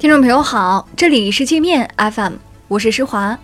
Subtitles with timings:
[0.00, 2.32] 听众朋友好，这里是界面 FM，
[2.68, 3.38] 我是施华。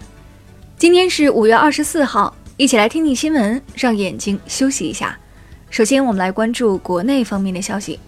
[0.78, 5.18] 今天是五月二十四号，一起来听听新闻，让眼睛休息一下。
[5.68, 8.00] 首先，我们来关注国内方面的消息。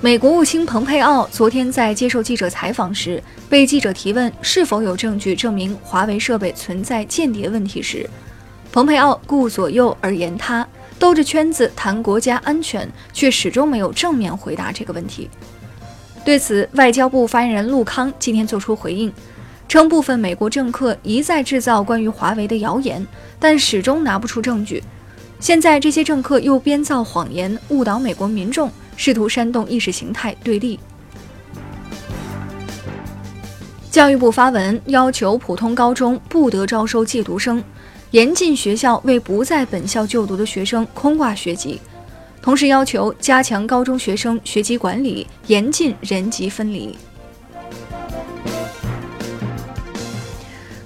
[0.00, 8.10] 美国务卿蓬佩奥昨天在接受记者采访时，被记者提问是否有证据证明华为设备存在间谍问题时，
[8.72, 10.66] 蓬佩奥顾左右而言他。
[10.98, 15.30] 兜着圈子谈国家安全，却始终没有正面回答这个问题。
[16.24, 19.12] 对此，外交部发言人陆康今天作出回应，
[19.68, 23.06] 称部分美国政客一再制造关于华为的谣言，
[23.38, 24.82] 但始终拿不出证据。
[25.40, 30.80] 现在这些政客又编造谎言，误导美国民众，试图煽动意识形态对立。
[33.98, 37.60] 教育部发文要求普通高中不得招收借读生。
[38.12, 41.80] 严禁学校为不在本校就读的学生空挂学籍，
[42.40, 46.96] 同时要求加强高中学生学籍管理，严禁人籍分离。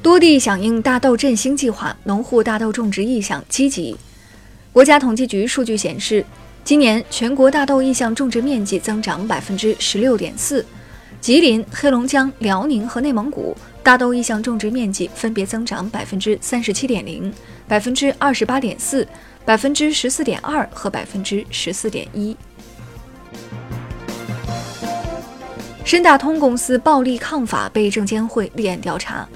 [0.01, 3.95] 多地响应大豆振兴计划，农户大豆种植意向积极。
[4.73, 6.25] 国家统计局数据显示，
[6.65, 10.65] 今年全国大豆意向种植面积增长百分之十六点四，
[11.23, 13.57] 吉林、黑龙江、辽宁和内蒙古。
[13.81, 17.33] 大豆意向种植面积分别增长百分之三十七点零、
[17.69, 19.07] 百分之二十八点四、
[19.45, 22.37] 百分之十四点二和百分之十四点一。
[25.85, 29.29] 深大通公司暴力抗法被证监会立案调查，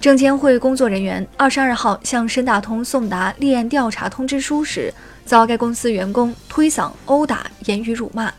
[0.00, 4.92] 证监会工作人员二十二号向深大通送达立案调查通知书时，
[5.24, 8.32] 遭该公司员工推搡、殴打、言语辱骂。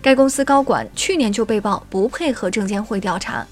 [0.00, 3.46] 该公司高管去年就被曝不配合证监会调查。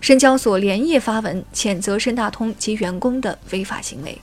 [0.00, 4.20] 深交所连夜发文谴责深大通及员工的违法行为。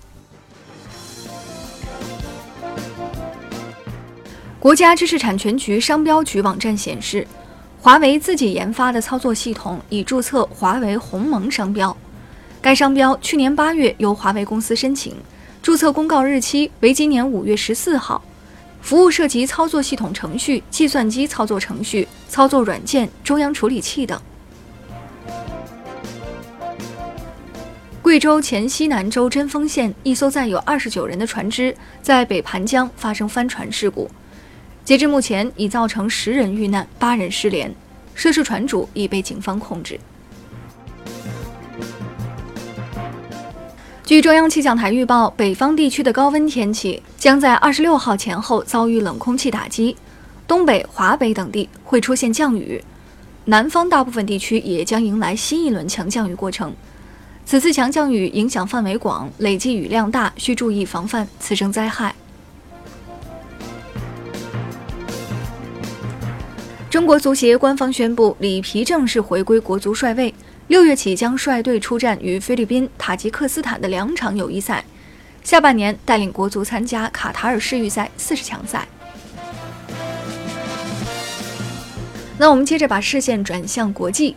[4.59, 7.25] 国家知识产权局商标局网站显示，
[7.81, 11.97] 华为自己研发的操作系统已注册华为鸿蒙商标。
[12.61, 15.15] 该商标去年八月由华为公司申请，
[15.63, 18.21] 注册公告日期为今年五月十四号。
[18.81, 24.19] 服务涉及操作系统程序、计算机操作程序、操作软件、中央处理器等。
[28.01, 34.09] 贵州黔西南州贞丰县一艘载有二十九人的船只在北盘江发生翻船事故，
[34.83, 37.73] 截至目前已造成十人遇难、八人失联，
[38.13, 39.97] 涉事船主已被警方控制。
[44.11, 49.95] 据中央气象台预报，北方地区的高温天气将在二十六号前后遭遇冷空气打击，
[50.45, 52.83] 东北、华北等地会出现降雨，
[53.45, 56.73] 南方大部分地区也将迎来新一轮强降雨过程。
[57.45, 62.13] 此次强降雨影响范围广，累计雨量大，需注意防范次生灾害。
[66.91, 70.35] 中国足协官方宣布，里皮正式回归国足帅位，
[70.67, 74.83] 六月起将率队出战与菲律宾、塔吉克斯坦的两场友谊赛，
[75.41, 78.85] 下半年带领国足参加卡塔尔世预赛四十强赛。
[82.37, 84.35] 那我们接着把视线转向国际，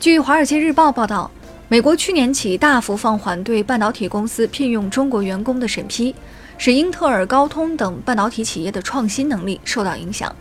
[0.00, 1.30] 据《华尔街日报》报道。
[1.70, 6.14] 美国去年起大幅放缓对半导体公司聘用中国员工的审批，
[6.56, 10.34] 使英特尔、高通等半导体企业的创新能力受到影响。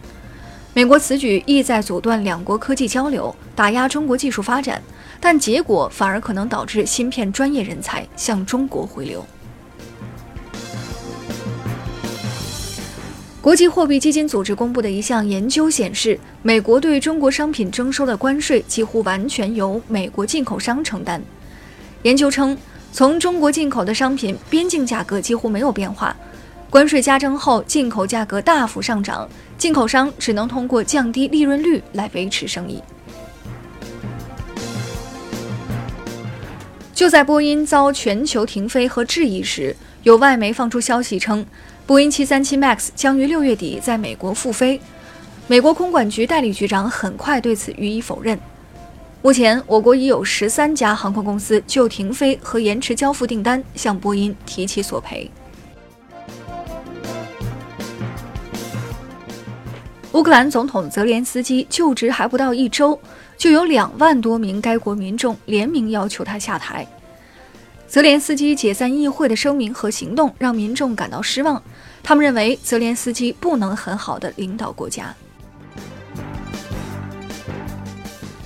[0.77, 4.79] 美国此举意在阻断两国科技交流，打压中国技术发展，
[5.19, 9.25] 但结果反而可能导致芯片专业人才向中国回流。
[13.41, 21.19] 国际货币基金组织公布的一项研究显示，美国对中国商品征收的关税几乎完全由美国进口商承担。
[22.03, 22.55] 研究称，
[22.91, 26.15] 从中国进口的商品边境价格几乎没有变化，
[26.69, 32.81] 关税加征后进口价格大幅上涨，进口商只能通过降低利润率来维持生意。
[36.93, 41.45] 就在波音遭全球停飞和质疑时，有外媒放出消息称。
[41.85, 44.81] 波音737 MAX 将于六月底在美国复飞，
[45.47, 48.37] 美国空管局代理局长很快对此予以否认。
[49.21, 55.31] 目前，我国已有十三家航空公司就停飞和延迟交付订单向波音提起索赔。
[60.17, 62.99] 乌克兰总统泽连斯基就职还不到一周，
[63.37, 66.87] 就有两万多名该国民众联名要求他下台。
[67.87, 71.61] 泽连斯基解散议会的声明和行动让民众感到失望，
[72.01, 75.15] 他们认为泽连斯基不能很好的领导国家。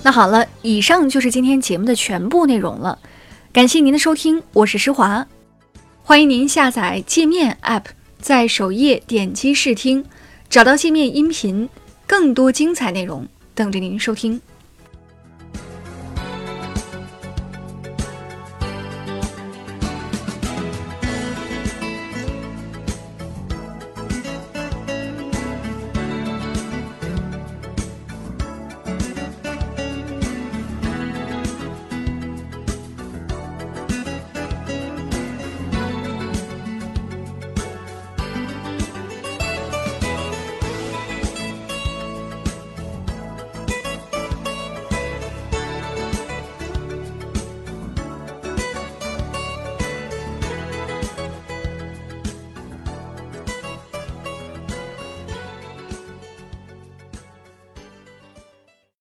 [0.02, 2.98] 那好了，以上就是今天节目的全部内容了，
[3.50, 5.26] 感谢您的收听，我是施华，
[6.02, 7.84] 欢迎您下载界面 App，
[8.20, 10.04] 在首页点击试听，
[10.52, 11.66] 找到界面音频，
[12.06, 14.38] 更多精彩内容等着您收听。